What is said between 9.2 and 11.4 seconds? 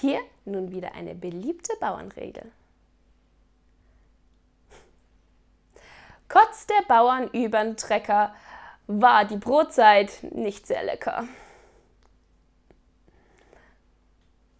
die Brotzeit nicht sehr lecker.